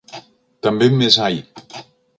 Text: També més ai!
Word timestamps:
També 0.69 0.89
més 0.97 1.21
ai! 1.29 1.41